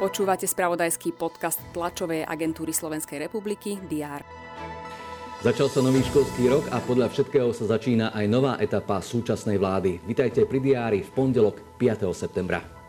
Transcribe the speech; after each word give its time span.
Počúvate 0.00 0.48
spravodajský 0.48 1.12
podcast 1.12 1.60
tlačovej 1.76 2.24
agentúry 2.24 2.72
Slovenskej 2.72 3.20
republiky 3.28 3.76
DR. 3.84 4.24
Začal 5.44 5.68
sa 5.68 5.80
nový 5.84 6.00
školský 6.04 6.48
rok 6.48 6.68
a 6.72 6.80
podľa 6.80 7.12
všetkého 7.12 7.52
sa 7.52 7.68
začína 7.68 8.12
aj 8.12 8.24
nová 8.28 8.56
etapa 8.60 9.00
súčasnej 9.04 9.60
vlády. 9.60 10.00
Vitajte 10.04 10.48
pri 10.48 10.60
diári 10.60 11.00
v 11.04 11.10
pondelok 11.12 11.76
5. 11.76 12.12
septembra. 12.16 12.79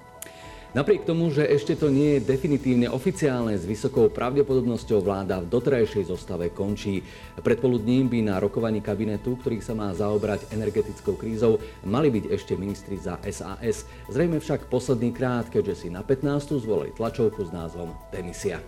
Napriek 0.72 1.04
tomu, 1.04 1.28
že 1.28 1.44
ešte 1.44 1.76
to 1.76 1.92
nie 1.92 2.16
je 2.16 2.32
definitívne 2.32 2.88
oficiálne, 2.88 3.60
s 3.60 3.68
vysokou 3.68 4.08
pravdepodobnosťou 4.08 5.04
vláda 5.04 5.44
v 5.44 5.52
doterajšej 5.52 6.08
zostave 6.08 6.48
končí. 6.48 7.04
Predpoludním 7.44 8.08
by 8.08 8.20
na 8.24 8.40
rokovaní 8.40 8.80
kabinetu, 8.80 9.36
ktorý 9.36 9.60
sa 9.60 9.76
má 9.76 9.92
zaobrať 9.92 10.48
energetickou 10.56 11.20
krízou, 11.20 11.60
mali 11.84 12.08
byť 12.08 12.26
ešte 12.32 12.56
ministri 12.56 12.96
za 12.96 13.20
SAS. 13.28 13.84
Zrejme 14.08 14.40
však 14.40 14.72
posledný 14.72 15.12
krát, 15.12 15.52
keďže 15.52 15.76
si 15.76 15.88
na 15.92 16.08
15. 16.08 16.64
zvolili 16.64 16.96
tlačovku 16.96 17.44
s 17.44 17.52
názvom 17.52 17.92
Demisia. 18.08 18.64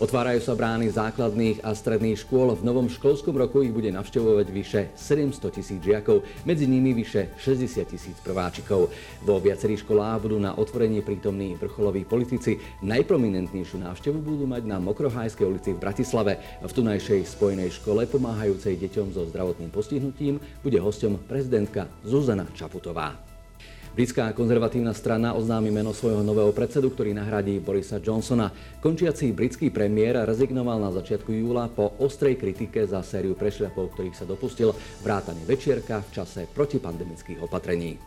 Otvárajú 0.00 0.40
sa 0.40 0.56
brány 0.56 0.88
základných 0.88 1.60
a 1.60 1.76
stredných 1.76 2.24
škôl. 2.24 2.56
V 2.56 2.64
novom 2.64 2.88
školskom 2.88 3.36
roku 3.36 3.60
ich 3.60 3.68
bude 3.68 3.92
navštevovať 3.92 4.46
vyše 4.48 4.82
700 4.96 5.52
tisíc 5.52 5.76
žiakov, 5.84 6.24
medzi 6.48 6.64
nimi 6.64 6.96
vyše 6.96 7.36
60 7.36 7.84
tisíc 7.84 8.16
prváčikov. 8.24 8.88
Vo 9.20 9.36
viacerých 9.36 9.84
školách 9.84 10.24
budú 10.24 10.40
na 10.40 10.56
otvorení 10.56 11.04
prítomní 11.04 11.52
vrcholoví 11.60 12.08
politici. 12.08 12.56
Najprominentnejšiu 12.80 13.76
návštevu 13.84 14.24
budú 14.24 14.48
mať 14.48 14.64
na 14.64 14.80
Mokrohajskej 14.80 15.44
ulici 15.44 15.76
v 15.76 15.82
Bratislave. 15.84 16.40
V 16.64 16.72
tunajšej 16.72 17.28
spojenej 17.28 17.68
škole 17.68 18.08
pomáhajúcej 18.08 18.80
deťom 18.80 19.12
so 19.12 19.28
zdravotným 19.28 19.68
postihnutím 19.68 20.40
bude 20.64 20.80
hosťom 20.80 21.28
prezidentka 21.28 21.84
Zuzana 22.08 22.48
Čaputová. 22.56 23.29
Britská 23.90 24.30
konzervatívna 24.38 24.94
strana 24.94 25.34
oznámi 25.34 25.74
meno 25.74 25.90
svojho 25.90 26.22
nového 26.22 26.54
predsedu, 26.54 26.94
ktorý 26.94 27.10
nahradí 27.10 27.58
Borisa 27.58 27.98
Johnsona. 27.98 28.54
Končiaci 28.78 29.34
britský 29.34 29.74
premiér 29.74 30.22
rezignoval 30.30 30.78
na 30.78 30.94
začiatku 30.94 31.34
júla 31.34 31.66
po 31.66 31.98
ostrej 31.98 32.38
kritike 32.38 32.86
za 32.86 33.02
sériu 33.02 33.34
prešľapov, 33.34 33.90
ktorých 33.90 34.14
sa 34.14 34.30
dopustil 34.30 34.70
vrátane 35.02 35.42
večierka 35.42 36.06
v 36.06 36.22
čase 36.22 36.46
protipandemických 36.54 37.42
opatrení. 37.42 37.98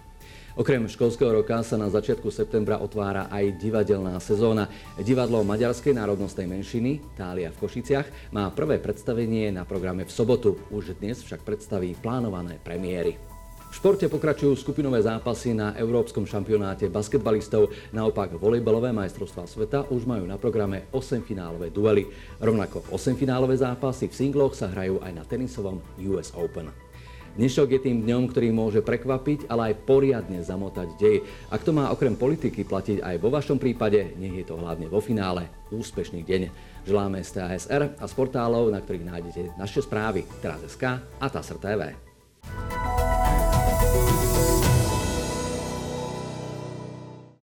Okrem 0.55 0.87
školského 0.87 1.35
roka 1.35 1.59
sa 1.67 1.75
na 1.75 1.91
začiatku 1.91 2.31
septembra 2.31 2.79
otvára 2.79 3.27
aj 3.27 3.59
divadelná 3.59 4.15
sezóna. 4.23 4.71
Divadlo 5.01 5.43
maďarskej 5.43 5.99
národnostnej 5.99 6.47
menšiny, 6.47 7.03
Tália 7.19 7.51
v 7.51 7.59
Košiciach, 7.59 8.31
má 8.31 8.47
prvé 8.55 8.79
predstavenie 8.79 9.51
na 9.51 9.67
programe 9.67 10.07
v 10.07 10.15
sobotu. 10.15 10.55
Už 10.71 10.95
dnes 10.95 11.19
však 11.25 11.43
predstaví 11.43 11.97
plánované 11.99 12.61
premiéry. 12.61 13.32
V 13.73 13.81
športe 13.81 14.05
pokračujú 14.05 14.53
skupinové 14.53 15.01
zápasy 15.01 15.57
na 15.57 15.73
Európskom 15.73 16.29
šampionáte 16.29 16.93
basketbalistov. 16.93 17.73
Naopak 17.89 18.37
volejbalové 18.37 18.93
majstrovstvá 18.93 19.49
sveta 19.49 19.89
už 19.89 20.05
majú 20.05 20.29
na 20.29 20.37
programe 20.37 20.85
8 20.93 21.25
finálové 21.25 21.73
duely. 21.73 22.05
Rovnako 22.37 22.85
8 22.93 23.17
finálové 23.17 23.57
zápasy 23.57 24.13
v 24.13 24.13
singloch 24.13 24.53
sa 24.53 24.69
hrajú 24.69 25.01
aj 25.01 25.11
na 25.17 25.25
tenisovom 25.25 25.81
US 26.05 26.29
Open. 26.37 26.69
Dnešok 27.33 27.73
je 27.73 27.79
tým 27.89 28.05
dňom, 28.05 28.29
ktorý 28.29 28.53
môže 28.53 28.85
prekvapiť, 28.85 29.49
ale 29.49 29.73
aj 29.73 29.89
poriadne 29.89 30.45
zamotať 30.45 30.93
dej. 31.01 31.25
Ak 31.49 31.65
to 31.65 31.73
má 31.73 31.89
okrem 31.89 32.13
politiky 32.13 32.61
platiť 32.61 33.01
aj 33.01 33.17
vo 33.17 33.33
vašom 33.33 33.57
prípade, 33.57 34.13
nech 34.21 34.37
je 34.37 34.45
to 34.45 34.53
hlavne 34.53 34.85
vo 34.85 35.01
finále. 35.01 35.49
Úspešný 35.73 36.21
deň. 36.21 36.41
Želáme 36.85 37.25
z 37.25 37.41
TASR 37.41 37.97
a 37.97 38.05
z 38.05 38.13
portálov, 38.13 38.69
na 38.69 38.85
ktorých 38.85 39.09
nájdete 39.09 39.57
naše 39.57 39.81
správy, 39.81 40.29
teraz.sk 40.45 41.01
a 41.01 41.25
TASR 41.25 41.57
TV. 41.57 42.12